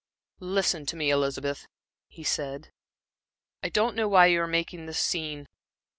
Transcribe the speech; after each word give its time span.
"Listen 0.39 0.87
to 0.87 0.95
me, 0.95 1.11
Elizabeth," 1.11 1.67
he 2.07 2.23
said. 2.23 2.71
"I 3.61 3.69
don't 3.69 3.95
know 3.95 4.07
why 4.07 4.25
you 4.25 4.41
are 4.41 4.47
making 4.47 4.87
this 4.87 4.97
scene. 4.97 5.47